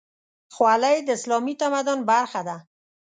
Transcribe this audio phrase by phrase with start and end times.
[0.53, 2.57] خولۍ د اسلامي تمدن برخه ده.